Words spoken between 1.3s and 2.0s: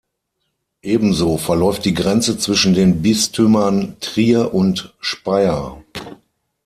verläuft die